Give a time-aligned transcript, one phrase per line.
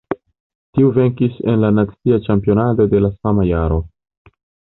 [0.77, 3.79] Tiu venkis en la nacia ĉampionado de la sama jaro.